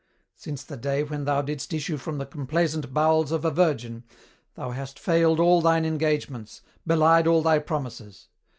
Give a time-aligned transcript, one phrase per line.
[0.35, 4.03] Since the day when thou didst issue from the complaisant bowels of a Virgin,
[4.55, 8.27] thou hast failed all thine engagements, belied all thy promises.